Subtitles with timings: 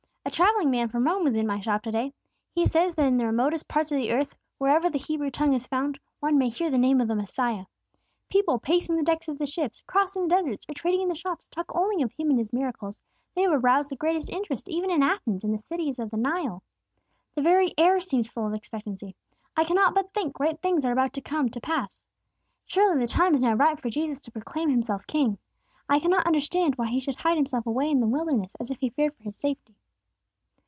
[0.23, 2.13] A travelling man from Rome was in my shop to day.
[2.53, 5.67] He says that in the remotest parts of the earth, wherever the Hebrew tongue is
[5.67, 7.65] found, one may hear the name of the Messiah.
[8.29, 11.49] "People pacing the decks of the ships, crossing the deserts, or trading in the shops,
[11.49, 13.01] talk only of Him and His miracles;
[13.35, 16.63] they have aroused the greatest interest even in Athens and the cities of the Nile.
[17.35, 19.15] The very air seems full of expectancy.
[19.57, 22.07] I cannot but think great things are about to come to pass.
[22.65, 25.39] Surely the time is now ripe for Jesus to proclaim Himself king.
[25.89, 28.91] I cannot understand why He should hide Himself away in the wilderness as if He
[28.91, 29.75] feared for His safety."